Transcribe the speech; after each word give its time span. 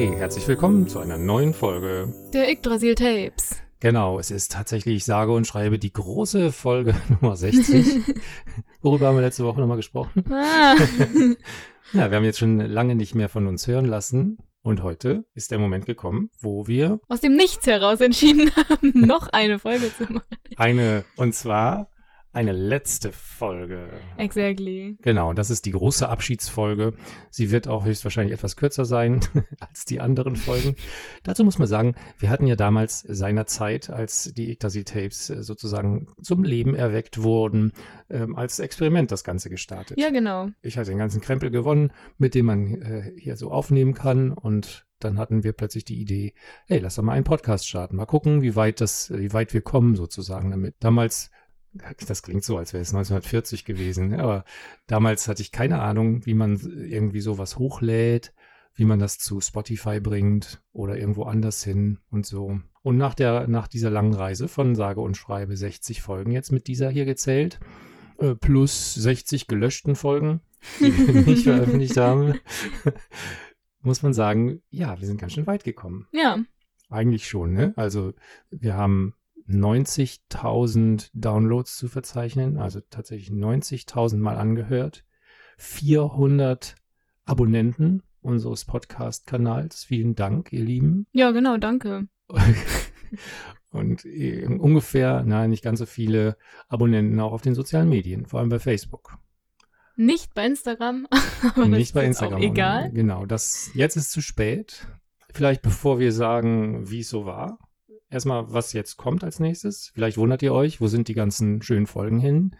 Hey, 0.00 0.16
herzlich 0.16 0.48
willkommen 0.48 0.88
zu 0.88 0.98
einer 0.98 1.18
neuen 1.18 1.52
Folge 1.52 2.14
der 2.32 2.50
Yggdrasil 2.50 2.94
Tapes. 2.94 3.60
Genau, 3.80 4.18
es 4.18 4.30
ist 4.30 4.50
tatsächlich, 4.50 5.04
sage 5.04 5.30
und 5.32 5.46
schreibe, 5.46 5.78
die 5.78 5.92
große 5.92 6.52
Folge 6.52 6.94
Nummer 7.20 7.36
60. 7.36 8.16
Worüber 8.80 9.08
haben 9.08 9.16
wir 9.16 9.20
letzte 9.20 9.44
Woche 9.44 9.60
nochmal 9.60 9.76
gesprochen? 9.76 10.24
Ah. 10.30 10.74
ja, 11.92 12.10
wir 12.10 12.16
haben 12.16 12.24
jetzt 12.24 12.38
schon 12.38 12.60
lange 12.60 12.94
nicht 12.94 13.14
mehr 13.14 13.28
von 13.28 13.46
uns 13.46 13.66
hören 13.66 13.84
lassen. 13.84 14.38
Und 14.62 14.82
heute 14.82 15.26
ist 15.34 15.50
der 15.50 15.58
Moment 15.58 15.84
gekommen, 15.84 16.30
wo 16.40 16.66
wir 16.66 17.00
aus 17.08 17.20
dem 17.20 17.36
Nichts 17.36 17.66
heraus 17.66 18.00
entschieden 18.00 18.50
haben, 18.56 18.92
noch 18.94 19.28
eine 19.28 19.58
Folge 19.58 19.92
zu 19.94 20.04
machen. 20.04 20.24
Eine, 20.56 21.04
und 21.16 21.34
zwar 21.34 21.90
eine 22.32 22.52
letzte 22.52 23.10
Folge. 23.10 23.88
Exactly. 24.16 24.96
Genau, 25.02 25.32
das 25.32 25.50
ist 25.50 25.66
die 25.66 25.72
große 25.72 26.08
Abschiedsfolge. 26.08 26.94
Sie 27.30 27.50
wird 27.50 27.66
auch 27.66 27.84
höchstwahrscheinlich 27.84 28.34
etwas 28.34 28.56
kürzer 28.56 28.84
sein 28.84 29.20
als 29.60 29.84
die 29.84 30.00
anderen 30.00 30.36
Folgen. 30.36 30.76
Dazu 31.24 31.44
muss 31.44 31.58
man 31.58 31.66
sagen, 31.66 31.96
wir 32.18 32.30
hatten 32.30 32.46
ja 32.46 32.54
damals 32.54 33.00
seinerzeit, 33.00 33.90
als 33.90 34.32
die 34.32 34.52
Yggdrasil-Tapes 34.52 35.30
äh, 35.30 35.42
sozusagen 35.42 36.06
zum 36.22 36.44
Leben 36.44 36.74
erweckt 36.74 37.22
wurden, 37.22 37.72
ähm, 38.08 38.36
als 38.36 38.60
Experiment 38.60 39.10
das 39.10 39.24
Ganze 39.24 39.50
gestartet. 39.50 39.98
Ja, 39.98 40.10
genau. 40.10 40.50
Ich 40.62 40.78
hatte 40.78 40.90
den 40.90 40.98
ganzen 40.98 41.20
Krempel 41.20 41.50
gewonnen, 41.50 41.92
mit 42.16 42.34
dem 42.34 42.46
man 42.46 42.80
äh, 42.80 43.12
hier 43.18 43.36
so 43.36 43.50
aufnehmen 43.50 43.94
kann 43.94 44.32
und 44.32 44.86
dann 45.00 45.18
hatten 45.18 45.42
wir 45.42 45.52
plötzlich 45.52 45.84
die 45.84 45.98
Idee, 46.00 46.34
hey, 46.66 46.78
lass 46.78 46.96
doch 46.96 47.02
mal 47.02 47.12
einen 47.12 47.24
Podcast 47.24 47.66
starten. 47.66 47.96
Mal 47.96 48.04
gucken, 48.04 48.42
wie 48.42 48.54
weit 48.54 48.80
das, 48.80 49.10
wie 49.10 49.32
weit 49.32 49.54
wir 49.54 49.62
kommen 49.62 49.96
sozusagen 49.96 50.50
damit. 50.50 50.76
Damals 50.80 51.30
das 51.72 52.22
klingt 52.22 52.44
so, 52.44 52.56
als 52.56 52.72
wäre 52.72 52.82
es 52.82 52.90
1940 52.90 53.64
gewesen, 53.64 54.14
aber 54.14 54.44
damals 54.86 55.28
hatte 55.28 55.42
ich 55.42 55.52
keine 55.52 55.80
Ahnung, 55.80 56.26
wie 56.26 56.34
man 56.34 56.58
irgendwie 56.58 57.20
sowas 57.20 57.58
hochlädt, 57.58 58.32
wie 58.74 58.84
man 58.84 58.98
das 58.98 59.18
zu 59.18 59.40
Spotify 59.40 60.00
bringt 60.00 60.62
oder 60.72 60.96
irgendwo 60.96 61.24
anders 61.24 61.62
hin 61.62 61.98
und 62.10 62.26
so. 62.26 62.60
Und 62.82 62.96
nach 62.96 63.14
der, 63.14 63.46
nach 63.46 63.68
dieser 63.68 63.90
langen 63.90 64.14
Reise 64.14 64.48
von 64.48 64.74
sage 64.74 65.00
und 65.00 65.16
schreibe 65.16 65.56
60 65.56 66.02
Folgen 66.02 66.32
jetzt 66.32 66.50
mit 66.50 66.66
dieser 66.66 66.90
hier 66.90 67.04
gezählt, 67.04 67.60
äh, 68.18 68.34
plus 68.34 68.94
60 68.94 69.46
gelöschten 69.46 69.96
Folgen, 69.96 70.40
die 70.78 70.96
wir 70.96 71.22
nicht 71.26 71.44
veröffentlicht 71.44 71.96
haben, 71.96 72.40
muss 73.82 74.02
man 74.02 74.12
sagen, 74.12 74.62
ja, 74.70 74.98
wir 75.00 75.06
sind 75.06 75.20
ganz 75.20 75.32
schön 75.32 75.46
weit 75.46 75.64
gekommen. 75.64 76.06
Ja. 76.12 76.38
Eigentlich 76.88 77.28
schon, 77.28 77.52
ne? 77.52 77.72
Also 77.76 78.14
wir 78.50 78.76
haben 78.76 79.14
90.000 79.50 81.10
Downloads 81.14 81.76
zu 81.76 81.88
verzeichnen, 81.88 82.58
also 82.58 82.80
tatsächlich 82.90 83.30
90.000 83.30 84.16
Mal 84.18 84.36
angehört, 84.36 85.04
400 85.58 86.76
Abonnenten 87.24 88.02
unseres 88.22 88.64
Podcast-Kanals. 88.64 89.84
Vielen 89.84 90.14
Dank, 90.14 90.52
ihr 90.52 90.64
Lieben. 90.64 91.06
Ja, 91.12 91.30
genau, 91.30 91.56
danke. 91.56 92.08
Und 93.70 94.04
äh, 94.04 94.46
ungefähr, 94.46 95.22
nein, 95.22 95.50
nicht 95.50 95.62
ganz 95.62 95.78
so 95.78 95.86
viele 95.86 96.36
Abonnenten 96.68 97.20
auch 97.20 97.32
auf 97.32 97.42
den 97.42 97.54
sozialen 97.54 97.88
Medien, 97.88 98.26
vor 98.26 98.40
allem 98.40 98.48
bei 98.48 98.58
Facebook. 98.58 99.18
Nicht 99.96 100.34
bei 100.34 100.46
Instagram, 100.46 101.06
aber 101.54 101.68
nicht 101.68 101.94
bei 101.94 102.04
Instagram. 102.04 102.40
egal. 102.40 102.90
Genau, 102.90 103.26
das 103.26 103.70
jetzt 103.74 103.96
ist 103.96 104.10
zu 104.10 104.22
spät. 104.22 104.86
Vielleicht 105.32 105.62
bevor 105.62 106.00
wir 106.00 106.12
sagen, 106.12 106.90
wie 106.90 107.00
es 107.00 107.10
so 107.10 107.26
war, 107.26 107.58
erstmal, 108.10 108.52
was 108.52 108.72
jetzt 108.72 108.96
kommt 108.96 109.24
als 109.24 109.40
nächstes. 109.40 109.90
Vielleicht 109.94 110.18
wundert 110.18 110.42
ihr 110.42 110.52
euch, 110.52 110.80
wo 110.80 110.88
sind 110.88 111.08
die 111.08 111.14
ganzen 111.14 111.62
schönen 111.62 111.86
Folgen 111.86 112.18
hin? 112.18 112.56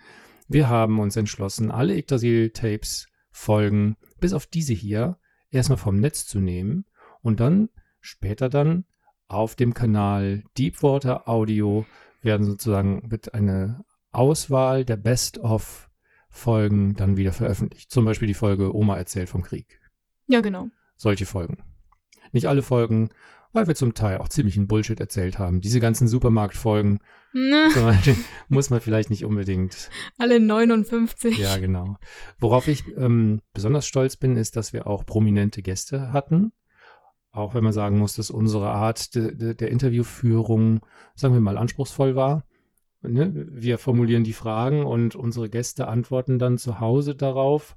Wir 0.48 0.68
haben 0.68 0.98
uns 0.98 1.16
entschlossen, 1.16 1.70
alle 1.70 1.96
Yggdrasil-Tapes 1.96 3.06
Folgen, 3.30 3.96
bis 4.20 4.32
auf 4.32 4.46
diese 4.46 4.72
hier, 4.72 5.18
erstmal 5.50 5.78
vom 5.78 6.00
Netz 6.00 6.26
zu 6.26 6.40
nehmen 6.40 6.84
und 7.22 7.40
dann 7.40 7.68
später 8.00 8.48
dann 8.48 8.84
auf 9.28 9.54
dem 9.54 9.74
Kanal 9.74 10.42
Deepwater 10.58 11.28
Audio 11.28 11.86
werden 12.22 12.44
sozusagen 12.44 13.10
wird 13.10 13.34
eine 13.34 13.84
Auswahl 14.10 14.84
der 14.84 14.96
Best-of 14.96 15.88
Folgen 16.28 16.94
dann 16.94 17.16
wieder 17.16 17.32
veröffentlicht. 17.32 17.90
Zum 17.90 18.04
Beispiel 18.04 18.28
die 18.28 18.34
Folge 18.34 18.74
Oma 18.74 18.96
erzählt 18.96 19.28
vom 19.28 19.42
Krieg. 19.42 19.80
Ja, 20.26 20.40
genau. 20.40 20.68
Solche 20.96 21.26
Folgen. 21.26 21.58
Nicht 22.32 22.46
alle 22.46 22.62
Folgen, 22.62 23.10
weil 23.52 23.66
wir 23.66 23.74
zum 23.74 23.94
Teil 23.94 24.18
auch 24.18 24.28
ziemlichen 24.28 24.66
Bullshit 24.66 25.00
erzählt 25.00 25.38
haben. 25.38 25.60
Diese 25.60 25.80
ganzen 25.80 26.08
Supermarktfolgen 26.08 27.00
ne. 27.32 27.68
muss 28.48 28.70
man 28.70 28.80
vielleicht 28.80 29.10
nicht 29.10 29.24
unbedingt. 29.24 29.90
Alle 30.18 30.40
59. 30.40 31.38
Ja, 31.38 31.56
genau. 31.58 31.96
Worauf 32.38 32.68
ich 32.68 32.84
ähm, 32.96 33.40
besonders 33.52 33.86
stolz 33.86 34.16
bin, 34.16 34.36
ist, 34.36 34.56
dass 34.56 34.72
wir 34.72 34.86
auch 34.86 35.04
prominente 35.04 35.62
Gäste 35.62 36.12
hatten. 36.12 36.52
Auch 37.32 37.54
wenn 37.54 37.64
man 37.64 37.72
sagen 37.72 37.98
muss, 37.98 38.14
dass 38.14 38.30
unsere 38.30 38.70
Art 38.70 39.14
de, 39.14 39.34
de, 39.34 39.54
der 39.54 39.70
Interviewführung, 39.70 40.80
sagen 41.14 41.34
wir 41.34 41.40
mal, 41.40 41.58
anspruchsvoll 41.58 42.16
war. 42.16 42.44
Ne? 43.02 43.46
Wir 43.50 43.78
formulieren 43.78 44.24
die 44.24 44.32
Fragen 44.32 44.84
und 44.84 45.14
unsere 45.14 45.48
Gäste 45.48 45.88
antworten 45.88 46.38
dann 46.38 46.58
zu 46.58 46.80
Hause 46.80 47.14
darauf. 47.14 47.76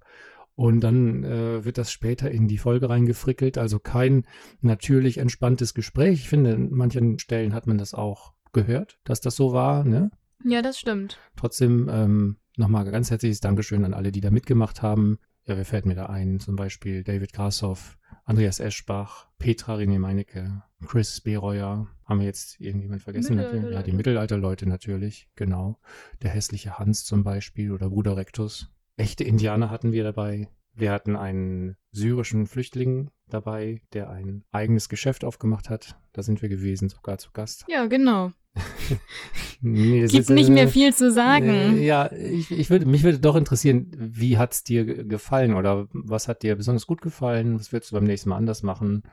Und 0.55 0.81
dann 0.81 1.23
äh, 1.23 1.65
wird 1.65 1.77
das 1.77 1.91
später 1.91 2.29
in 2.29 2.47
die 2.47 2.59
Folge 2.59 2.89
reingefrickelt. 2.89 3.57
Also 3.57 3.79
kein 3.79 4.25
natürlich 4.61 5.17
entspanntes 5.17 5.73
Gespräch. 5.73 6.21
Ich 6.21 6.29
finde, 6.29 6.53
an 6.53 6.69
manchen 6.71 7.17
Stellen 7.19 7.53
hat 7.53 7.65
man 7.65 7.77
das 7.77 7.93
auch 7.93 8.33
gehört, 8.53 8.99
dass 9.03 9.19
das 9.19 9.35
so 9.35 9.51
war. 9.51 9.83
Ne? 9.83 10.11
Ja, 10.43 10.61
das 10.61 10.79
stimmt. 10.79 11.17
Trotzdem 11.35 11.89
ähm, 11.91 12.37
nochmal 12.55 12.85
ganz 12.85 13.09
herzliches 13.09 13.39
Dankeschön 13.39 13.83
an 13.83 13.93
alle, 13.93 14.11
die 14.11 14.21
da 14.21 14.29
mitgemacht 14.29 14.81
haben. 14.81 15.17
Ja, 15.45 15.57
wer 15.57 15.65
fällt 15.65 15.85
mir 15.85 15.95
da 15.95 16.05
ein? 16.05 16.39
Zum 16.39 16.55
Beispiel 16.55 17.03
David 17.03 17.33
Grashoff, 17.33 17.97
Andreas 18.23 18.59
Eschbach, 18.59 19.27
Petra 19.39 19.75
René 19.75 19.99
Meinecke, 19.99 20.63
Chris 20.85 21.19
Bereuer. 21.19 21.87
Haben 22.05 22.19
wir 22.19 22.27
jetzt 22.27 22.61
irgendjemand 22.61 23.01
vergessen? 23.01 23.39
Ja, 23.39 23.81
die 23.81 23.91
Mittelalterleute 23.91 24.67
natürlich, 24.67 25.29
genau. 25.35 25.79
Der 26.21 26.29
hässliche 26.29 26.77
Hans 26.77 27.03
zum 27.03 27.23
Beispiel 27.23 27.71
oder 27.71 27.89
Bruder 27.89 28.15
Rectus. 28.15 28.72
Echte 28.97 29.23
Indianer 29.23 29.69
hatten 29.69 29.91
wir 29.91 30.03
dabei. 30.03 30.49
Wir 30.75 30.91
hatten 30.91 31.15
einen 31.15 31.75
syrischen 31.91 32.47
Flüchtling 32.47 33.11
dabei, 33.27 33.81
der 33.93 34.09
ein 34.09 34.43
eigenes 34.51 34.89
Geschäft 34.89 35.23
aufgemacht 35.23 35.69
hat. 35.69 35.97
Da 36.13 36.23
sind 36.23 36.41
wir 36.41 36.49
gewesen, 36.49 36.89
sogar 36.89 37.17
zu 37.17 37.31
Gast. 37.31 37.65
Ja, 37.67 37.85
genau. 37.85 38.31
nee, 39.61 40.01
Gibt 40.01 40.13
ist, 40.13 40.29
nicht 40.29 40.49
äh, 40.49 40.53
mehr 40.53 40.67
viel 40.67 40.93
zu 40.93 41.11
sagen. 41.11 41.77
Äh, 41.77 41.83
ja, 41.83 42.11
ich, 42.11 42.51
ich 42.51 42.69
würde, 42.69 42.85
mich 42.85 43.03
würde 43.03 43.19
doch 43.19 43.35
interessieren, 43.35 43.91
wie 43.97 44.37
hat 44.37 44.53
es 44.53 44.63
dir 44.63 44.85
gefallen 44.85 45.55
oder 45.55 45.87
was 45.91 46.27
hat 46.27 46.43
dir 46.43 46.55
besonders 46.55 46.85
gut 46.85 47.01
gefallen? 47.01 47.59
Was 47.59 47.71
würdest 47.71 47.91
du 47.91 47.95
beim 47.95 48.03
nächsten 48.03 48.29
Mal 48.29 48.37
anders 48.37 48.61
machen? 48.61 49.03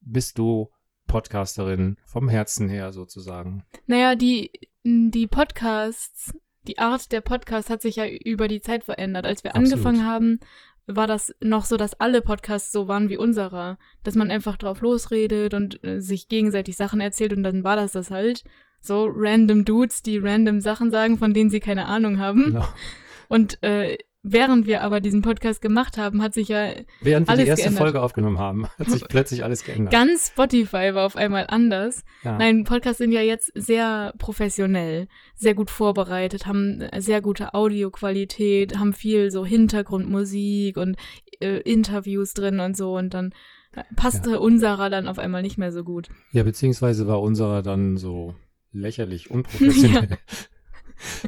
Bist 0.00 0.38
du 0.38 0.70
Podcasterin 1.06 1.96
vom 2.04 2.28
Herzen 2.28 2.68
her 2.68 2.92
sozusagen? 2.92 3.64
Naja, 3.86 4.14
die, 4.16 4.50
die 4.84 5.26
Podcasts 5.26 6.34
die 6.66 6.78
Art 6.78 7.12
der 7.12 7.20
Podcast 7.20 7.70
hat 7.70 7.82
sich 7.82 7.96
ja 7.96 8.06
über 8.06 8.48
die 8.48 8.60
Zeit 8.60 8.84
verändert. 8.84 9.26
Als 9.26 9.44
wir 9.44 9.54
Absolut. 9.54 9.72
angefangen 9.72 10.06
haben, 10.06 10.40
war 10.86 11.06
das 11.06 11.34
noch 11.40 11.64
so, 11.64 11.76
dass 11.76 11.98
alle 12.00 12.20
Podcasts 12.20 12.72
so 12.72 12.88
waren 12.88 13.08
wie 13.08 13.16
unserer. 13.16 13.78
Dass 14.02 14.14
man 14.14 14.30
einfach 14.30 14.56
drauf 14.56 14.80
losredet 14.80 15.54
und 15.54 15.82
äh, 15.84 16.00
sich 16.00 16.28
gegenseitig 16.28 16.76
Sachen 16.76 17.00
erzählt 17.00 17.32
und 17.32 17.42
dann 17.42 17.64
war 17.64 17.76
das 17.76 17.92
das 17.92 18.10
halt. 18.10 18.44
So 18.80 19.08
random 19.12 19.64
Dudes, 19.64 20.02
die 20.02 20.18
random 20.18 20.60
Sachen 20.60 20.90
sagen, 20.90 21.18
von 21.18 21.34
denen 21.34 21.50
sie 21.50 21.60
keine 21.60 21.86
Ahnung 21.86 22.18
haben. 22.18 22.44
Genau. 22.44 22.68
Und 23.28 23.62
äh, 23.62 23.98
Während 24.22 24.66
wir 24.66 24.82
aber 24.82 25.00
diesen 25.00 25.22
Podcast 25.22 25.62
gemacht 25.62 25.96
haben, 25.96 26.22
hat 26.22 26.34
sich 26.34 26.48
ja 26.48 26.72
Während 27.00 27.26
wir 27.26 27.36
die 27.36 27.46
erste 27.46 27.64
geändert. 27.64 27.82
Folge 27.82 28.02
aufgenommen 28.02 28.38
haben, 28.38 28.68
hat 28.78 28.90
sich 28.90 29.02
plötzlich 29.08 29.44
alles 29.44 29.64
geändert. 29.64 29.92
Ganz 29.92 30.28
Spotify 30.28 30.94
war 30.94 31.06
auf 31.06 31.16
einmal 31.16 31.46
anders. 31.48 32.04
Ja. 32.22 32.36
Nein, 32.36 32.64
Podcasts 32.64 32.98
sind 32.98 33.12
ja 33.12 33.22
jetzt 33.22 33.50
sehr 33.54 34.12
professionell, 34.18 35.08
sehr 35.34 35.54
gut 35.54 35.70
vorbereitet, 35.70 36.46
haben 36.46 36.86
sehr 36.98 37.22
gute 37.22 37.54
Audioqualität, 37.54 38.78
haben 38.78 38.92
viel 38.92 39.30
so 39.30 39.46
Hintergrundmusik 39.46 40.76
und 40.76 40.96
äh, 41.40 41.60
Interviews 41.60 42.34
drin 42.34 42.60
und 42.60 42.76
so 42.76 42.96
und 42.98 43.14
dann 43.14 43.32
passte 43.96 44.32
ja. 44.32 44.36
unserer 44.36 44.90
dann 44.90 45.08
auf 45.08 45.18
einmal 45.18 45.40
nicht 45.40 45.56
mehr 45.56 45.72
so 45.72 45.82
gut. 45.82 46.08
Ja, 46.32 46.42
beziehungsweise 46.42 47.06
war 47.06 47.22
unserer 47.22 47.62
dann 47.62 47.96
so 47.96 48.34
lächerlich 48.72 49.30
unprofessionell. 49.30 50.10
ja. 50.10 50.16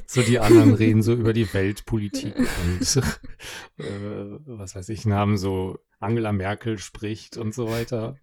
So 0.07 0.23
die 0.23 0.39
anderen 0.39 0.75
reden 0.75 1.03
so 1.03 1.15
über 1.15 1.33
die 1.33 1.53
Weltpolitik 1.53 2.37
und 2.37 2.97
äh, 3.79 4.39
was 4.47 4.75
weiß 4.75 4.89
ich, 4.91 5.07
Namen 5.07 5.37
so 5.37 5.79
Angela 6.01 6.33
Merkel 6.33 6.79
spricht 6.79 7.37
und 7.37 7.55
so 7.55 7.69
weiter. 7.69 8.17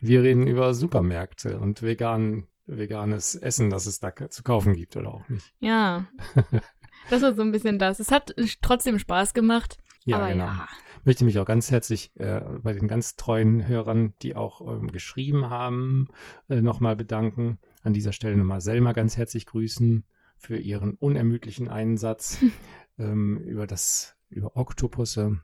Wir 0.00 0.22
reden 0.22 0.46
über 0.46 0.74
Supermärkte 0.74 1.58
und 1.58 1.82
vegan, 1.82 2.46
veganes 2.66 3.34
Essen, 3.34 3.70
das 3.70 3.86
es 3.86 4.00
da 4.00 4.12
zu 4.28 4.42
kaufen 4.42 4.74
gibt 4.74 4.96
oder 4.96 5.14
auch 5.14 5.28
nicht. 5.28 5.52
Ja, 5.60 6.06
das 7.10 7.22
war 7.22 7.34
so 7.34 7.42
ein 7.42 7.52
bisschen 7.52 7.78
das. 7.78 8.00
Es 8.00 8.10
hat 8.10 8.34
trotzdem 8.60 8.98
Spaß 8.98 9.34
gemacht. 9.34 9.78
Ja, 10.04 10.28
genau. 10.28 10.44
Ja. 10.44 10.68
Möchte 11.04 11.24
mich 11.24 11.38
auch 11.38 11.46
ganz 11.46 11.70
herzlich 11.70 12.12
äh, 12.16 12.40
bei 12.62 12.72
den 12.72 12.86
ganz 12.86 13.16
treuen 13.16 13.66
Hörern, 13.66 14.14
die 14.22 14.36
auch 14.36 14.60
ähm, 14.60 14.92
geschrieben 14.92 15.50
haben, 15.50 16.08
äh, 16.48 16.60
nochmal 16.60 16.94
bedanken. 16.94 17.58
An 17.82 17.92
dieser 17.92 18.12
Stelle 18.12 18.36
nochmal 18.36 18.60
Selma 18.60 18.92
ganz 18.92 19.16
herzlich 19.16 19.46
grüßen 19.46 20.04
für 20.42 20.58
ihren 20.58 20.94
unermüdlichen 20.94 21.68
Einsatz 21.68 22.38
ähm, 22.98 23.38
über 23.38 23.66
das, 23.66 24.16
über 24.28 24.56
Oktopusse. 24.56 25.40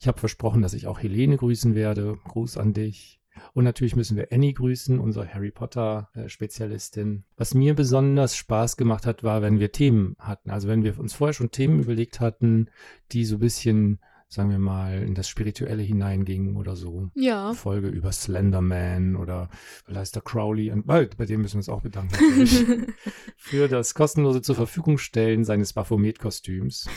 Ich 0.00 0.08
habe 0.08 0.18
versprochen, 0.18 0.60
dass 0.60 0.74
ich 0.74 0.86
auch 0.86 0.98
Helene 0.98 1.36
grüßen 1.36 1.74
werde. 1.74 2.18
Gruß 2.24 2.56
an 2.56 2.72
dich. 2.72 3.20
Und 3.54 3.62
natürlich 3.62 3.94
müssen 3.94 4.16
wir 4.16 4.32
Annie 4.32 4.52
grüßen, 4.52 4.98
unsere 4.98 5.32
Harry 5.32 5.52
Potter-Spezialistin. 5.52 7.24
Was 7.36 7.54
mir 7.54 7.74
besonders 7.74 8.34
Spaß 8.34 8.76
gemacht 8.76 9.06
hat, 9.06 9.22
war, 9.22 9.40
wenn 9.40 9.60
wir 9.60 9.70
Themen 9.70 10.16
hatten. 10.18 10.50
Also 10.50 10.66
wenn 10.66 10.82
wir 10.82 10.98
uns 10.98 11.14
vorher 11.14 11.32
schon 11.32 11.52
Themen 11.52 11.78
überlegt 11.78 12.18
hatten, 12.18 12.68
die 13.12 13.24
so 13.24 13.36
ein 13.36 13.40
bisschen, 13.40 14.00
sagen 14.30 14.50
wir 14.50 14.60
mal, 14.60 15.02
in 15.02 15.14
das 15.14 15.28
Spirituelle 15.28 15.82
hineingingen 15.82 16.56
oder 16.56 16.76
so. 16.76 17.10
Ja. 17.14 17.52
Folge 17.52 17.88
über 17.88 18.12
Slenderman 18.12 19.16
oder 19.16 19.50
Leister 19.86 20.20
Crowley. 20.20 20.70
Und, 20.70 20.86
bei 20.86 21.04
dem 21.04 21.42
müssen 21.42 21.54
wir 21.54 21.58
uns 21.58 21.68
auch 21.68 21.82
bedanken. 21.82 22.14
für 23.36 23.66
das 23.66 23.94
kostenlose 23.94 24.40
zur 24.40 24.54
Verfügung 24.54 24.98
stellen 24.98 25.44
seines 25.44 25.72
Baphomet-Kostüms. 25.72 26.88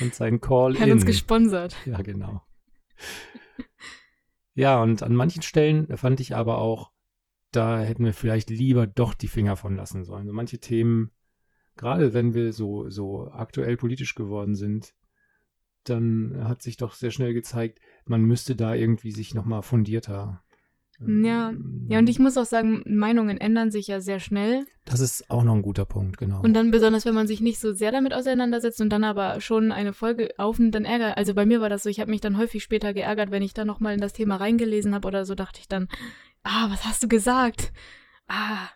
und 0.00 0.14
seinen 0.14 0.40
Call-In. 0.40 0.80
Hat 0.80 0.90
uns 0.90 1.06
gesponsert. 1.06 1.74
Ja, 1.86 2.00
genau. 2.02 2.42
Ja, 4.54 4.80
und 4.80 5.02
an 5.02 5.16
manchen 5.16 5.42
Stellen 5.42 5.96
fand 5.96 6.20
ich 6.20 6.36
aber 6.36 6.58
auch, 6.58 6.92
da 7.50 7.80
hätten 7.80 8.04
wir 8.04 8.14
vielleicht 8.14 8.48
lieber 8.48 8.86
doch 8.86 9.12
die 9.12 9.26
Finger 9.26 9.56
von 9.56 9.74
lassen 9.74 10.04
sollen. 10.04 10.28
So 10.28 10.32
manche 10.32 10.60
Themen, 10.60 11.10
gerade 11.76 12.14
wenn 12.14 12.32
wir 12.32 12.52
so, 12.52 12.88
so 12.90 13.28
aktuell 13.32 13.76
politisch 13.76 14.14
geworden 14.14 14.54
sind, 14.54 14.94
dann 15.84 16.44
hat 16.44 16.62
sich 16.62 16.76
doch 16.76 16.94
sehr 16.94 17.10
schnell 17.10 17.34
gezeigt, 17.34 17.80
man 18.06 18.22
müsste 18.22 18.56
da 18.56 18.74
irgendwie 18.74 19.12
sich 19.12 19.34
nochmal 19.34 19.62
fundierter 19.62 20.44
ja, 21.00 21.52
ja, 21.88 21.98
und 21.98 22.08
ich 22.08 22.18
muss 22.18 22.38
auch 22.38 22.44
sagen, 22.44 22.82
Meinungen 22.86 23.38
ändern 23.38 23.70
sich 23.70 23.88
ja 23.88 24.00
sehr 24.00 24.20
schnell. 24.20 24.64
Das 24.84 25.00
ist 25.00 25.28
auch 25.28 25.42
noch 25.42 25.54
ein 25.54 25.62
guter 25.62 25.84
Punkt, 25.84 26.18
genau. 26.18 26.40
Und 26.40 26.54
dann 26.54 26.70
besonders, 26.70 27.04
wenn 27.04 27.14
man 27.14 27.26
sich 27.26 27.40
nicht 27.40 27.58
so 27.58 27.72
sehr 27.72 27.90
damit 27.90 28.14
auseinandersetzt 28.14 28.80
und 28.80 28.90
dann 28.90 29.02
aber 29.02 29.40
schon 29.40 29.72
eine 29.72 29.92
Folge 29.92 30.30
aufnimmt, 30.38 30.74
dann 30.74 30.84
ärgert. 30.84 31.16
Also 31.16 31.34
bei 31.34 31.46
mir 31.46 31.60
war 31.60 31.68
das 31.68 31.82
so, 31.82 31.88
ich 31.88 32.00
habe 32.00 32.10
mich 32.10 32.20
dann 32.20 32.38
häufig 32.38 32.62
später 32.62 32.94
geärgert, 32.94 33.30
wenn 33.30 33.42
ich 33.42 33.54
dann 33.54 33.66
nochmal 33.66 33.94
in 33.94 34.00
das 34.00 34.12
Thema 34.12 34.36
reingelesen 34.36 34.94
habe 34.94 35.08
oder 35.08 35.24
so, 35.24 35.34
dachte 35.34 35.60
ich 35.60 35.68
dann, 35.68 35.88
ah, 36.44 36.70
was 36.70 36.84
hast 36.84 37.02
du 37.02 37.08
gesagt? 37.08 37.72
Ah, 38.28 38.68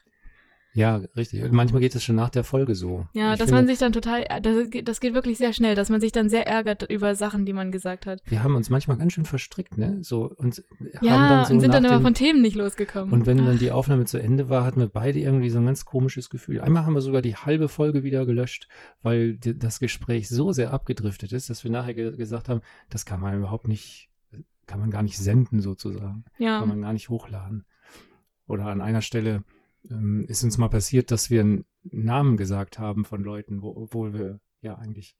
ja, 0.78 1.00
richtig. 1.16 1.42
Und 1.42 1.52
manchmal 1.52 1.80
geht 1.80 1.92
es 1.96 2.04
schon 2.04 2.14
nach 2.14 2.30
der 2.30 2.44
Folge 2.44 2.76
so. 2.76 3.04
Ja, 3.12 3.32
ich 3.32 3.38
dass 3.40 3.48
finde, 3.48 3.62
man 3.62 3.66
sich 3.66 3.78
dann 3.78 3.92
total, 3.92 4.24
das, 4.42 4.54
das 4.84 5.00
geht 5.00 5.12
wirklich 5.12 5.36
sehr 5.36 5.52
schnell, 5.52 5.74
dass 5.74 5.90
man 5.90 6.00
sich 6.00 6.12
dann 6.12 6.28
sehr 6.28 6.46
ärgert 6.46 6.88
über 6.88 7.16
Sachen, 7.16 7.44
die 7.44 7.52
man 7.52 7.72
gesagt 7.72 8.06
hat. 8.06 8.22
Wir 8.26 8.44
haben 8.44 8.54
uns 8.54 8.70
manchmal 8.70 8.96
ganz 8.96 9.12
schön 9.12 9.24
verstrickt, 9.24 9.76
ne? 9.76 9.98
So, 10.02 10.32
und 10.36 10.62
ja, 11.02 11.10
haben 11.10 11.28
dann 11.28 11.44
so 11.46 11.54
und 11.54 11.60
sind 11.60 11.74
dann 11.74 11.84
immer 11.84 12.00
von 12.00 12.14
Themen 12.14 12.42
nicht 12.42 12.54
losgekommen. 12.54 13.12
Und 13.12 13.26
wenn 13.26 13.40
Ach. 13.40 13.46
dann 13.46 13.58
die 13.58 13.72
Aufnahme 13.72 14.04
zu 14.04 14.18
Ende 14.18 14.48
war, 14.48 14.64
hatten 14.64 14.78
wir 14.78 14.86
beide 14.86 15.18
irgendwie 15.18 15.50
so 15.50 15.58
ein 15.58 15.66
ganz 15.66 15.84
komisches 15.84 16.30
Gefühl. 16.30 16.60
Einmal 16.60 16.86
haben 16.86 16.94
wir 16.94 17.00
sogar 17.00 17.22
die 17.22 17.34
halbe 17.34 17.68
Folge 17.68 18.04
wieder 18.04 18.24
gelöscht, 18.24 18.68
weil 19.02 19.36
die, 19.36 19.58
das 19.58 19.80
Gespräch 19.80 20.28
so 20.28 20.52
sehr 20.52 20.72
abgedriftet 20.72 21.32
ist, 21.32 21.50
dass 21.50 21.64
wir 21.64 21.72
nachher 21.72 21.94
ge 21.94 22.16
gesagt 22.16 22.48
haben, 22.48 22.60
das 22.88 23.04
kann 23.04 23.20
man 23.20 23.36
überhaupt 23.36 23.66
nicht, 23.66 24.10
kann 24.66 24.78
man 24.78 24.92
gar 24.92 25.02
nicht 25.02 25.18
senden 25.18 25.60
sozusagen. 25.60 26.24
Ja. 26.38 26.60
Kann 26.60 26.68
man 26.68 26.82
gar 26.82 26.92
nicht 26.92 27.08
hochladen. 27.08 27.64
Oder 28.46 28.66
an 28.66 28.80
einer 28.80 29.02
Stelle 29.02 29.42
ähm, 29.90 30.24
ist 30.28 30.44
uns 30.44 30.58
mal 30.58 30.68
passiert, 30.68 31.10
dass 31.10 31.30
wir 31.30 31.40
einen 31.40 31.64
Namen 31.82 32.36
gesagt 32.36 32.78
haben 32.78 33.04
von 33.04 33.22
Leuten, 33.22 33.62
wo, 33.62 33.70
obwohl 33.76 34.14
wir 34.14 34.40
ja 34.60 34.76
eigentlich 34.76 35.16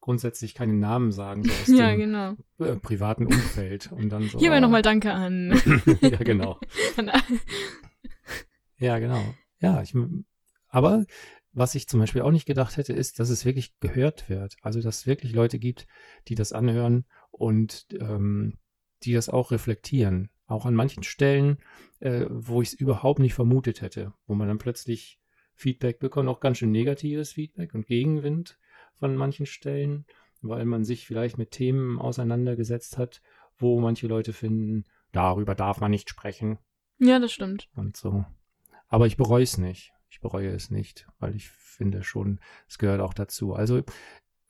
grundsätzlich 0.00 0.54
keine 0.54 0.74
Namen 0.74 1.12
sagen, 1.12 1.44
so 1.44 1.50
aus 1.62 1.68
ja, 1.68 1.90
dem 1.90 2.00
genau. 2.00 2.36
äh, 2.58 2.76
privaten 2.76 3.26
Umfeld. 3.26 3.92
Und 3.92 4.10
dann 4.10 4.28
so, 4.28 4.38
Hier 4.38 4.50
wäre 4.50 4.60
nochmal 4.60 4.82
Danke 4.82 5.12
an. 5.12 5.52
ja, 6.00 6.16
genau. 6.18 6.58
ja, 8.78 8.98
genau. 8.98 9.22
Ja, 9.60 9.82
ich, 9.82 9.94
aber 10.68 11.04
was 11.52 11.74
ich 11.74 11.88
zum 11.88 12.00
Beispiel 12.00 12.22
auch 12.22 12.30
nicht 12.30 12.46
gedacht 12.46 12.76
hätte, 12.76 12.92
ist, 12.92 13.18
dass 13.18 13.28
es 13.28 13.44
wirklich 13.44 13.78
gehört 13.80 14.28
wird. 14.30 14.56
Also, 14.62 14.80
dass 14.80 15.00
es 15.00 15.06
wirklich 15.06 15.32
Leute 15.32 15.58
gibt, 15.58 15.86
die 16.28 16.34
das 16.34 16.52
anhören 16.52 17.04
und 17.30 17.86
ähm, 17.98 18.58
die 19.02 19.12
das 19.12 19.28
auch 19.28 19.50
reflektieren. 19.50 20.30
Auch 20.50 20.66
an 20.66 20.74
manchen 20.74 21.04
Stellen, 21.04 21.58
äh, 22.00 22.26
wo 22.28 22.60
ich 22.60 22.70
es 22.70 22.74
überhaupt 22.74 23.20
nicht 23.20 23.34
vermutet 23.34 23.82
hätte, 23.82 24.12
wo 24.26 24.34
man 24.34 24.48
dann 24.48 24.58
plötzlich 24.58 25.20
Feedback 25.54 26.00
bekommt, 26.00 26.28
auch 26.28 26.40
ganz 26.40 26.58
schön 26.58 26.72
negatives 26.72 27.32
Feedback 27.32 27.72
und 27.72 27.86
Gegenwind 27.86 28.58
von 28.94 29.14
manchen 29.14 29.46
Stellen, 29.46 30.06
weil 30.42 30.64
man 30.64 30.84
sich 30.84 31.06
vielleicht 31.06 31.38
mit 31.38 31.52
Themen 31.52 32.00
auseinandergesetzt 32.00 32.98
hat, 32.98 33.22
wo 33.58 33.78
manche 33.80 34.08
Leute 34.08 34.32
finden, 34.32 34.86
darüber 35.12 35.54
darf 35.54 35.80
man 35.80 35.92
nicht 35.92 36.10
sprechen. 36.10 36.58
Ja, 36.98 37.20
das 37.20 37.30
stimmt. 37.30 37.68
Und 37.76 37.96
so. 37.96 38.24
Aber 38.88 39.06
ich 39.06 39.16
bereue 39.16 39.44
es 39.44 39.56
nicht. 39.56 39.92
Ich 40.08 40.20
bereue 40.20 40.50
es 40.50 40.70
nicht, 40.70 41.06
weil 41.20 41.36
ich 41.36 41.48
finde 41.48 42.02
schon, 42.02 42.40
es 42.68 42.78
gehört 42.78 43.00
auch 43.00 43.14
dazu. 43.14 43.54
Also 43.54 43.84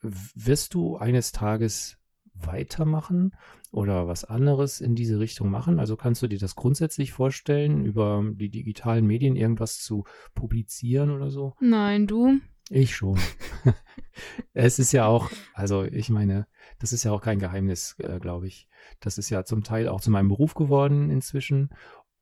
wirst 0.01 0.73
du 0.73 0.97
eines 0.97 1.31
Tages 1.31 2.00
weitermachen 2.45 3.35
oder 3.71 4.07
was 4.07 4.23
anderes 4.23 4.81
in 4.81 4.95
diese 4.95 5.19
Richtung 5.19 5.49
machen? 5.49 5.79
Also 5.79 5.95
kannst 5.95 6.21
du 6.21 6.27
dir 6.27 6.39
das 6.39 6.55
grundsätzlich 6.55 7.11
vorstellen, 7.11 7.85
über 7.85 8.23
die 8.33 8.49
digitalen 8.49 9.05
Medien 9.05 9.35
irgendwas 9.35 9.79
zu 9.79 10.05
publizieren 10.35 11.11
oder 11.11 11.29
so? 11.29 11.55
Nein, 11.59 12.07
du? 12.07 12.39
Ich 12.69 12.95
schon. 12.95 13.19
es 14.53 14.79
ist 14.79 14.93
ja 14.93 15.05
auch, 15.05 15.29
also 15.53 15.83
ich 15.83 16.09
meine, 16.09 16.47
das 16.79 16.93
ist 16.93 17.03
ja 17.03 17.11
auch 17.11 17.21
kein 17.21 17.39
Geheimnis, 17.39 17.95
äh, 17.99 18.19
glaube 18.19 18.47
ich. 18.47 18.67
Das 18.99 19.17
ist 19.17 19.29
ja 19.29 19.43
zum 19.43 19.63
Teil 19.63 19.87
auch 19.89 20.01
zu 20.01 20.09
meinem 20.09 20.29
Beruf 20.29 20.53
geworden 20.53 21.09
inzwischen. 21.09 21.69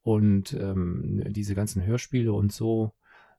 Und 0.01 0.53
ähm, 0.53 1.23
diese 1.27 1.55
ganzen 1.55 1.85
Hörspiele 1.85 2.33
und 2.33 2.51
so, 2.51 2.93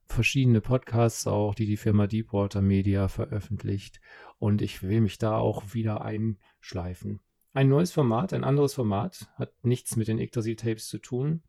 verschiedene 0.07 0.61
Podcasts 0.61 1.27
auch, 1.27 1.55
die 1.55 1.65
die 1.65 1.77
Firma 1.77 2.07
Deepwater 2.07 2.61
Media 2.61 3.07
veröffentlicht. 3.07 4.01
Und 4.39 4.61
ich 4.61 4.83
will 4.83 5.01
mich 5.01 5.17
da 5.17 5.37
auch 5.37 5.73
wieder 5.73 6.01
einschleifen. 6.01 7.19
Ein 7.53 7.69
neues 7.69 7.91
Format, 7.91 8.33
ein 8.33 8.43
anderes 8.43 8.73
Format, 8.73 9.29
hat 9.35 9.53
nichts 9.63 9.95
mit 9.95 10.07
den 10.07 10.19
Yggdrasil-Tapes 10.19 10.87
zu 10.87 10.99
tun. 10.99 11.43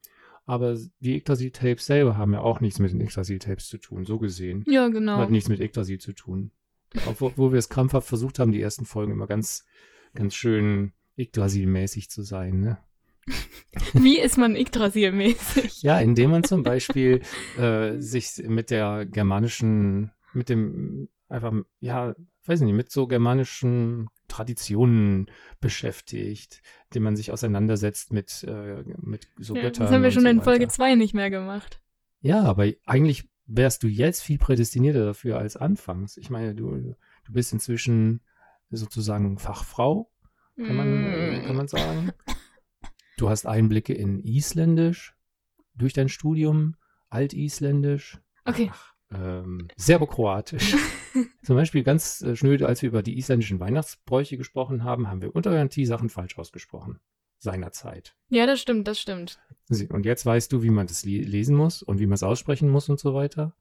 Aber 0.44 0.76
die 1.00 1.16
Yggdrasil-Tapes 1.16 1.86
selber 1.86 2.16
haben 2.16 2.32
ja 2.32 2.40
auch 2.40 2.60
nichts 2.60 2.80
mit 2.80 2.92
den 2.92 3.00
Yggdrasil-Tapes 3.00 3.68
zu 3.68 3.78
tun, 3.78 4.04
so 4.04 4.18
gesehen. 4.18 4.64
Ja, 4.66 4.88
genau. 4.88 5.18
Hat 5.18 5.30
nichts 5.30 5.48
mit 5.48 5.60
Yggdrasil 5.60 5.98
zu 5.98 6.12
tun. 6.12 6.50
Obwohl 7.06 7.32
wo 7.36 7.52
wir 7.52 7.58
es 7.58 7.68
krampfhaft 7.68 8.08
versucht 8.08 8.38
haben, 8.38 8.52
die 8.52 8.60
ersten 8.60 8.84
Folgen 8.84 9.12
immer 9.12 9.26
ganz, 9.26 9.64
ganz 10.14 10.34
schön 10.34 10.92
Yggdrasil-mäßig 11.16 12.10
zu 12.10 12.22
sein, 12.22 12.60
ne? 12.60 12.78
Wie 13.92 14.18
ist 14.18 14.36
man 14.36 14.56
Yggdrasil-mäßig? 14.56 15.82
Ja, 15.82 15.98
indem 15.98 16.30
man 16.30 16.44
zum 16.44 16.62
Beispiel 16.62 17.22
äh, 17.58 17.98
sich 17.98 18.42
mit 18.46 18.70
der 18.70 19.06
germanischen, 19.06 20.10
mit 20.32 20.48
dem 20.48 21.08
einfach, 21.28 21.52
ja, 21.80 22.14
weiß 22.44 22.60
nicht, 22.62 22.74
mit 22.74 22.90
so 22.90 23.06
germanischen 23.06 24.08
Traditionen 24.28 25.30
beschäftigt, 25.60 26.62
indem 26.90 27.04
man 27.04 27.16
sich 27.16 27.30
auseinandersetzt 27.30 28.12
mit, 28.12 28.44
äh, 28.48 28.82
mit 29.00 29.28
so 29.38 29.54
ja, 29.54 29.62
Göttern. 29.62 29.84
Das 29.84 29.92
haben 29.92 30.02
wir 30.02 30.10
schon 30.10 30.22
so 30.22 30.28
in 30.28 30.42
Folge 30.42 30.68
2 30.68 30.96
nicht 30.96 31.14
mehr 31.14 31.30
gemacht. 31.30 31.80
Ja, 32.20 32.42
aber 32.42 32.68
eigentlich 32.86 33.28
wärst 33.46 33.82
du 33.82 33.88
jetzt 33.88 34.22
viel 34.22 34.38
prädestinierter 34.38 35.04
dafür 35.04 35.38
als 35.38 35.56
anfangs. 35.56 36.16
Ich 36.16 36.30
meine, 36.30 36.54
du, 36.54 36.94
du 37.24 37.32
bist 37.32 37.52
inzwischen 37.52 38.20
sozusagen 38.70 39.38
Fachfrau, 39.38 40.10
kann 40.56 40.76
man, 40.76 41.40
mm. 41.40 41.44
kann 41.46 41.56
man 41.56 41.68
sagen. 41.68 42.12
Du 43.16 43.28
hast 43.28 43.46
Einblicke 43.46 43.94
in 43.94 44.20
Isländisch 44.20 45.14
durch 45.74 45.92
dein 45.92 46.08
Studium, 46.08 46.76
Altisländisch. 47.08 48.18
Okay. 48.44 48.70
Ähm, 49.12 49.68
Serbokroatisch. 49.76 50.74
Zum 51.42 51.56
Beispiel 51.56 51.82
ganz 51.82 52.22
äh, 52.22 52.36
schnöde, 52.36 52.66
als 52.66 52.82
wir 52.82 52.88
über 52.88 53.02
die 53.02 53.18
isländischen 53.18 53.60
Weihnachtsbräuche 53.60 54.36
gesprochen 54.36 54.84
haben, 54.84 55.08
haben 55.08 55.20
wir 55.20 55.34
unter 55.34 55.50
Garantie 55.50 55.84
Sachen 55.84 56.08
falsch 56.08 56.38
ausgesprochen. 56.38 57.00
Seinerzeit. 57.38 58.14
Ja, 58.28 58.46
das 58.46 58.60
stimmt, 58.60 58.86
das 58.86 59.00
stimmt. 59.00 59.40
Und 59.90 60.06
jetzt 60.06 60.24
weißt 60.24 60.52
du, 60.52 60.62
wie 60.62 60.70
man 60.70 60.86
das 60.86 61.04
lesen 61.04 61.56
muss 61.56 61.82
und 61.82 61.98
wie 61.98 62.06
man 62.06 62.14
es 62.14 62.22
aussprechen 62.22 62.68
muss 62.68 62.88
und 62.88 63.00
so 63.00 63.14
weiter. 63.14 63.54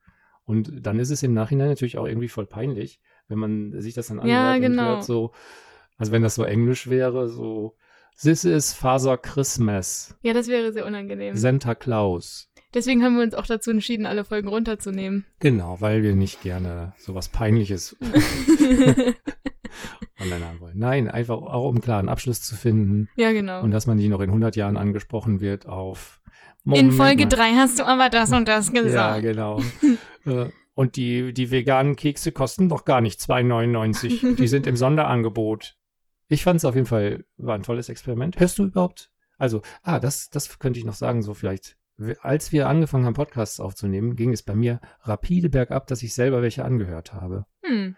Und 0.44 0.86
dann 0.86 1.00
ist 1.00 1.10
es 1.10 1.24
im 1.24 1.34
Nachhinein 1.34 1.70
natürlich 1.70 1.98
auch 1.98 2.06
irgendwie 2.06 2.28
voll 2.28 2.46
peinlich, 2.46 3.02
wenn 3.28 3.40
man 3.40 3.82
sich 3.82 3.94
das 3.94 4.08
dann 4.08 4.20
anhört 4.20 4.32
ja, 4.32 4.58
genau. 4.58 4.82
und 4.84 4.90
hört 4.90 5.04
so, 5.04 5.32
also 5.98 6.12
wenn 6.12 6.22
das 6.22 6.36
so 6.36 6.44
Englisch 6.44 6.90
wäre, 6.90 7.28
so 7.28 7.76
This 8.22 8.44
is 8.44 8.74
Father 8.74 9.18
Christmas. 9.18 10.16
Ja, 10.22 10.34
das 10.34 10.48
wäre 10.48 10.74
sehr 10.74 10.86
unangenehm. 10.86 11.36
Santa 11.36 11.76
Claus. 11.76 12.50
Deswegen 12.74 13.04
haben 13.04 13.18
wir 13.18 13.24
uns 13.24 13.34
auch 13.34 13.46
dazu 13.46 13.72
entschieden, 13.72 14.06
alle 14.06 14.24
Folgen 14.24 14.48
runterzunehmen. 14.48 15.26
Genau, 15.40 15.82
weil 15.82 16.04
wir 16.04 16.16
nicht 16.16 16.42
gerne 16.42 16.94
sowas 16.98 17.30
Peinliches 17.30 17.98
online 20.22 20.46
haben 20.46 20.60
wollen. 20.60 20.78
Nein, 20.78 21.10
einfach 21.10 21.36
auch 21.36 21.68
um 21.68 21.82
klar 21.82 22.00
einen 22.00 22.10
Abschluss 22.10 22.42
zu 22.42 22.56
finden. 22.56 23.10
Ja, 23.16 23.32
genau. 23.32 23.62
Und 23.62 23.72
dass 23.72 23.88
man 23.88 23.98
nicht 23.98 24.10
noch 24.10 24.22
in 24.22 24.30
100 24.30 24.56
Jahren 24.56 24.78
angesprochen 24.78 25.42
wird 25.42 25.66
auf. 25.66 26.22
Moment 26.64 26.84
in 26.84 26.92
Folge 26.92 27.28
3 27.28 27.56
hast 27.56 27.80
du 27.80 27.86
aber 27.86 28.10
das 28.10 28.32
und 28.32 28.48
das 28.48 28.72
gesagt. 28.72 28.94
Ja, 28.94 29.20
genau. 29.20 29.62
Äh, 30.24 30.52
und 30.76 30.98
die, 30.98 31.34
die 31.34 31.50
veganen 31.50 31.96
Kekse 31.96 32.32
kosten 32.32 32.70
doch 32.70 32.86
gar 32.86 33.02
nicht 33.02 33.20
2,99. 33.20 34.36
Die 34.36 34.48
sind 34.48 34.68
im 34.68 34.76
Sonderangebot. 34.76 35.80
Ich 36.32 36.46
fand 36.46 36.58
es 36.58 36.66
auf 36.66 36.76
jeden 36.76 36.88
Fall, 36.88 37.26
war 37.36 37.56
ein 37.56 37.64
tolles 37.64 37.90
Experiment. 37.90 38.40
Hörst 38.40 38.58
du 38.58 38.64
überhaupt? 38.64 39.12
Also, 39.38 39.62
ah, 39.84 40.00
das, 40.00 40.30
das 40.30 40.60
könnte 40.60 40.80
ich 40.80 40.86
noch 40.86 40.94
sagen, 40.94 41.22
so 41.24 41.34
vielleicht 41.34 41.78
als 42.22 42.54
wir 42.54 42.70
angefangen 42.70 43.06
haben, 43.06 43.14
Podcasts 43.14 43.60
aufzunehmen, 43.60 44.16
ging 44.16 44.32
es 44.32 44.42
bei 44.42 44.56
mir 44.56 44.80
rapide 45.02 45.50
bergab, 45.50 45.88
dass 45.88 46.02
ich 46.02 46.14
selber 46.14 46.42
welche 46.42 46.64
angehört 46.64 47.14
habe. 47.14 47.46
Hm. 47.64 47.98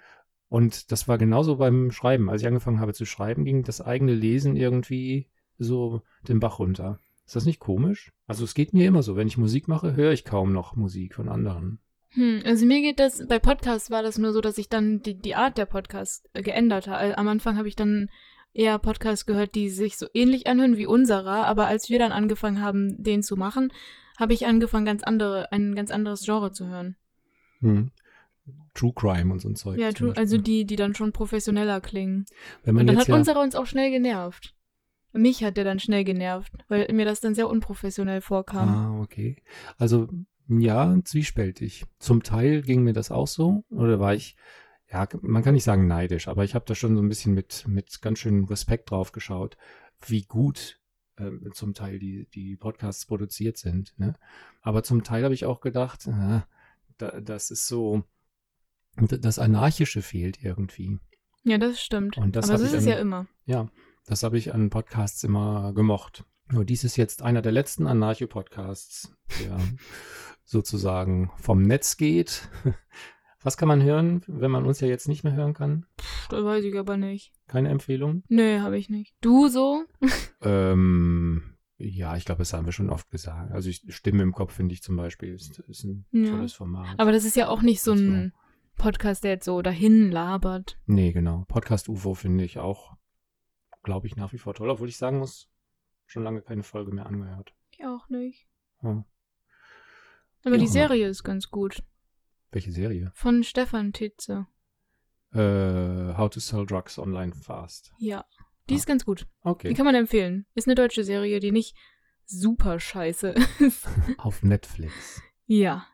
Und 0.50 0.92
das 0.92 1.08
war 1.08 1.20
genauso 1.20 1.58
beim 1.58 1.92
Schreiben. 1.92 2.30
Als 2.30 2.42
ich 2.42 2.48
angefangen 2.48 2.80
habe 2.80 2.94
zu 2.94 3.06
schreiben, 3.06 3.46
ging 3.46 3.64
das 3.64 3.82
eigene 3.82 4.14
Lesen 4.14 4.56
irgendwie 4.56 5.30
so 5.60 6.02
den 6.28 6.40
Bach 6.40 6.58
runter. 6.58 7.00
Ist 7.26 7.36
das 7.36 7.46
nicht 7.46 7.60
komisch? 7.60 8.12
Also 8.26 8.44
es 8.44 8.56
geht 8.56 8.74
mir 8.74 8.88
immer 8.88 9.04
so, 9.04 9.16
wenn 9.16 9.28
ich 9.28 9.38
Musik 9.38 9.68
mache, 9.68 9.96
höre 9.96 10.12
ich 10.12 10.26
kaum 10.26 10.52
noch 10.52 10.76
Musik 10.76 11.14
von 11.14 11.30
anderen. 11.30 11.80
Hm, 12.14 12.42
also 12.46 12.66
mir 12.66 12.82
geht 12.82 13.00
das, 13.00 13.26
bei 13.28 13.40
Podcasts 13.40 13.90
war 13.90 14.04
das 14.04 14.18
nur 14.18 14.34
so, 14.34 14.42
dass 14.42 14.58
ich 14.58 14.70
dann 14.70 15.02
die, 15.02 15.16
die 15.16 15.36
Art 15.36 15.58
der 15.58 15.66
Podcasts 15.66 16.24
äh, 16.34 16.42
geändert 16.42 16.88
habe. 16.88 17.18
Am 17.18 17.28
Anfang 17.28 17.58
habe 17.58 17.68
ich 17.68 17.76
dann 17.76 18.10
eher 18.54 18.78
Podcasts 18.78 19.26
gehört, 19.26 19.56
die 19.56 19.70
sich 19.70 19.98
so 19.98 20.08
ähnlich 20.14 20.48
anhören 20.48 20.78
wie 20.78 20.86
unserer, 20.86 21.46
aber 21.46 21.68
als 21.68 21.90
wir 21.90 21.98
dann 21.98 22.12
angefangen 22.12 22.62
haben, 22.62 23.02
den 23.02 23.24
zu 23.24 23.36
machen, 23.36 23.74
habe 24.20 24.34
ich 24.34 24.46
angefangen, 24.46 24.86
ganz 24.86 25.04
andere, 25.04 25.52
ein 25.52 25.74
ganz 25.74 25.90
anderes 25.90 26.24
Genre 26.24 26.52
zu 26.52 26.68
hören. 26.68 26.96
Hm. 27.62 27.92
True 28.76 28.94
Crime 28.96 29.32
und 29.32 29.40
so 29.40 29.50
ein 29.50 29.56
Zeug. 29.56 29.80
Ja, 29.80 29.92
true, 29.92 30.14
also 30.16 30.38
die, 30.38 30.66
die 30.66 30.76
dann 30.76 30.96
schon 30.96 31.14
professioneller 31.14 31.80
klingen. 31.82 32.26
Wenn 32.64 32.76
man 32.76 32.82
und 32.82 32.88
dann 32.88 32.98
hat 32.98 33.08
ja, 33.08 33.16
unserer 33.16 33.42
uns 33.42 33.56
auch 33.56 33.66
schnell 33.66 33.90
genervt. 33.92 34.54
Mich 35.14 35.44
hat 35.44 35.58
der 35.58 35.64
dann 35.64 35.80
schnell 35.80 36.04
genervt, 36.04 36.52
weil 36.68 36.92
mir 36.92 37.06
das 37.06 37.22
dann 37.22 37.36
sehr 37.36 37.48
unprofessionell 37.48 38.22
vorkam. 38.22 38.70
Ah, 38.70 39.02
okay. 39.02 39.38
Also 39.78 40.10
ja, 40.48 40.98
zwiespältig. 41.04 41.86
Zum 42.00 42.24
Teil 42.24 42.62
ging 42.62 42.84
mir 42.84 42.94
das 42.94 43.12
auch 43.12 43.28
so, 43.28 43.64
oder 43.70 44.00
war 44.00 44.14
ich, 44.14 44.36
ja, 44.92 45.08
man 45.22 45.44
kann 45.44 45.54
nicht 45.56 45.64
sagen 45.64 45.88
neidisch, 45.88 46.28
aber 46.28 46.44
ich 46.44 46.56
habe 46.56 46.66
da 46.66 46.76
schon 46.76 46.96
so 46.96 47.02
ein 47.02 47.10
bisschen 47.10 47.34
mit, 47.34 47.68
mit 47.68 48.02
ganz 48.02 48.20
schön 48.20 48.44
Respekt 48.46 48.92
drauf 48.92 49.12
geschaut, 49.12 49.58
wie 50.06 50.24
gut 50.24 50.80
ähm, 51.18 51.50
zum 51.54 51.74
Teil 51.74 52.00
die, 52.00 52.28
die 52.34 52.56
Podcasts 52.58 53.06
produziert 53.06 53.58
sind. 53.58 53.94
Ne? 53.98 54.16
Aber 54.62 54.84
zum 54.84 55.04
Teil 55.04 55.24
habe 55.24 55.34
ich 55.34 55.46
auch 55.46 55.62
gedacht, 55.62 56.08
äh, 56.08 56.42
da, 56.98 57.22
das 57.22 57.50
ist 57.52 57.68
so, 57.68 58.04
das 58.98 59.40
Anarchische 59.40 60.02
fehlt 60.02 60.44
irgendwie. 60.44 61.00
Ja, 61.44 61.58
das 61.58 61.82
stimmt. 61.82 62.18
Und 62.18 62.36
das 62.36 62.50
aber 62.50 62.64
ich 62.64 62.74
ist 62.74 62.84
an- 62.84 62.88
ja 62.90 62.96
immer. 62.98 63.28
Ja, 63.46 63.70
das 64.06 64.24
habe 64.24 64.38
ich 64.38 64.54
an 64.54 64.70
Podcasts 64.70 65.24
immer 65.24 65.74
gemocht. 65.74 66.24
Nur 66.52 66.66
dies 66.66 66.84
ist 66.84 66.98
jetzt 66.98 67.22
einer 67.22 67.42
der 67.42 67.52
letzten 67.54 67.88
Anarcho-Podcasts, 67.88 69.14
der 69.40 69.58
sozusagen 70.44 71.32
vom 71.38 71.62
Netz 71.62 71.98
geht. 71.98 72.50
Was 73.42 73.58
kann 73.58 73.68
man 73.68 73.84
hören, 73.84 74.22
wenn 74.28 74.52
man 74.52 74.66
uns 74.66 74.80
ja 74.80 74.88
jetzt 74.88 75.10
nicht 75.10 75.24
mehr 75.26 75.34
hören 75.34 75.54
kann? 75.54 75.86
Pff, 76.00 76.28
das 76.30 76.46
weiß 76.46 76.64
ich 76.64 76.78
aber 76.78 76.96
nicht. 76.96 77.34
Keine 77.48 77.70
Empfehlung? 77.70 78.24
Nee, 78.30 78.60
habe 78.60 78.78
ich 78.78 78.90
nicht. 78.90 79.16
Du 79.22 79.48
so? 79.50 79.84
Ähm, 80.46 81.56
ja, 81.78 82.18
ich 82.18 82.26
glaube, 82.26 82.40
das 82.40 82.52
haben 82.54 82.66
wir 82.66 82.74
schon 82.74 82.90
oft 82.90 83.10
gesagt. 83.10 83.52
Also 83.54 83.70
ich, 83.70 83.82
Stimme 83.96 84.24
im 84.24 84.34
Kopf 84.34 84.54
finde 84.54 84.74
ich 84.74 84.84
zum 84.84 84.98
Beispiel 84.98 85.34
ist, 85.34 85.60
ist 85.70 85.86
ein 85.86 86.06
Ja. 86.12 86.32
tolles 86.32 86.52
Format. 86.54 87.00
Aber 87.00 87.14
das 87.14 87.24
ist 87.24 87.38
ja 87.38 87.48
auch 87.48 87.62
nicht 87.62 87.82
so 87.82 87.94
ein 87.94 88.34
Podcast, 88.76 89.24
der 89.24 89.32
jetzt 89.32 89.46
so 89.46 89.62
dahin 89.62 90.12
labert. 90.12 90.78
nee, 90.86 91.14
genau. 91.14 91.46
Podcast 91.48 91.88
UFO 91.88 92.14
finde 92.14 92.44
ich 92.44 92.60
auch, 92.60 92.98
glaube 93.84 94.08
ich, 94.08 94.18
nach 94.18 94.34
wie 94.34 94.38
vor 94.38 94.54
toll, 94.54 94.70
obwohl 94.70 94.90
ich 94.90 94.98
sagen 94.98 95.20
muss, 95.20 95.50
schon 96.08 96.24
lange 96.24 96.42
keine 96.42 96.64
Folge 96.64 96.92
mehr 96.94 97.06
angehört. 97.06 97.54
Ich 97.72 97.86
auch 97.86 98.10
nicht. 98.10 98.48
Ja. 98.82 99.06
Aber 100.44 100.58
die 100.58 100.68
Serie 100.68 101.08
ist 101.08 101.24
ganz 101.24 101.50
gut. 101.50 101.84
Welche 102.52 102.72
Serie? 102.72 103.12
Von 103.16 103.44
Stefan 103.44 103.94
Titze. 103.94 104.46
Äh, 105.34 106.16
How 106.18 106.30
to 106.30 106.40
Sell 106.40 106.66
Drugs 106.66 107.00
Online 107.00 107.34
Fast. 107.34 107.94
Ja. 107.98 108.26
Die 108.70 108.76
Ah. 108.76 108.78
ist 108.78 108.86
ganz 108.86 109.06
gut. 109.06 109.22
Die 109.22 109.26
Okay. 109.50 109.74
kann 109.74 109.86
man 109.86 109.96
empfehlen. 109.96 110.46
Ist 110.54 110.68
eine 110.68 110.76
deutsche 110.76 111.04
Serie, 111.04 111.40
die 111.40 111.52
nicht 111.52 111.76
super 112.26 112.80
scheiße 112.80 113.30
ist. 113.60 113.88
Auf 114.18 114.44
Netflix. 114.44 115.22
ja. 115.48 115.86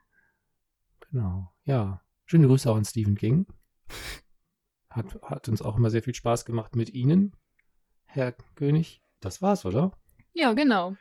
Genau. 1.12 1.52
Ja. 1.64 2.02
Schöne 2.26 2.46
Grüße 2.48 2.70
auch 2.70 2.76
an 2.76 2.86
Stephen 2.86 3.16
King. 3.16 3.48
Hat, 4.92 5.20
hat 5.24 5.50
uns 5.50 5.62
auch 5.62 5.78
immer 5.78 5.90
sehr 5.90 6.04
viel 6.04 6.14
Spaß 6.14 6.46
gemacht 6.46 6.76
mit 6.76 6.94
Ihnen, 6.94 7.36
Herr 8.06 8.34
König. 8.56 9.02
Das 9.20 9.42
war's, 9.42 9.66
oder? 9.66 9.98
Ja, 10.34 10.54
genau. 10.54 10.96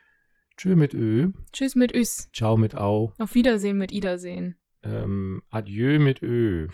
Tschö 0.59 0.75
mit 0.75 0.93
Ö. 0.93 1.31
Tschüss 1.53 1.75
mit 1.75 1.95
Üs. 1.95 2.29
Ciao 2.33 2.57
mit 2.57 2.75
Au. 2.75 3.13
Auf 3.17 3.33
Wiedersehen 3.33 3.77
mit 3.77 3.93
Iedersehen. 3.93 4.57
Ähm, 4.83 5.41
adieu 5.49 5.99
mit 5.99 6.21
Ö. 6.21 6.67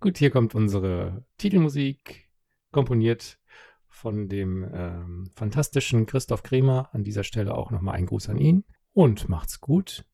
Gut, 0.00 0.18
hier 0.18 0.30
kommt 0.30 0.56
unsere 0.56 1.24
Titelmusik, 1.36 2.28
komponiert 2.72 3.38
von 3.86 4.28
dem 4.28 4.68
ähm, 4.74 5.30
fantastischen 5.36 6.06
Christoph 6.06 6.42
Kremer. 6.42 6.88
An 6.92 7.04
dieser 7.04 7.22
Stelle 7.22 7.54
auch 7.54 7.70
nochmal 7.70 7.94
ein 7.94 8.06
Gruß 8.06 8.28
an 8.28 8.38
ihn. 8.38 8.64
Und 8.92 9.28
macht's 9.28 9.60
gut. 9.60 10.04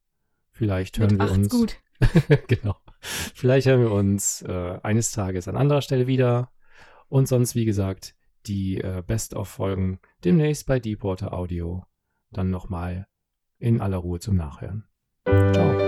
Vielleicht 0.51 0.99
hören 0.99 1.17
mit 1.17 1.21
wir 1.21 1.33
uns. 1.33 1.49
gut. 1.49 1.79
genau. 2.47 2.77
Vielleicht 3.01 3.67
hören 3.67 3.81
wir 3.81 3.93
uns 3.93 4.43
äh, 4.43 4.79
eines 4.83 5.13
Tages 5.13 5.49
an 5.49 5.57
anderer 5.57 5.81
Stelle 5.81 6.07
wieder. 6.07 6.53
Und 7.09 7.27
sonst, 7.27 7.55
wie 7.55 7.65
gesagt, 7.65 8.15
die 8.45 8.83
äh, 8.83 9.03
Best-of-Folgen 9.07 10.01
demnächst 10.25 10.67
bei 10.67 10.79
Deepwater 10.79 11.33
Audio. 11.33 11.87
Dann 12.31 12.51
nochmal 12.51 13.07
in 13.59 13.81
aller 13.81 13.99
Ruhe 13.99 14.21
zum 14.21 14.37
Nachhören. 14.37 14.85
Ciao. 15.25 15.84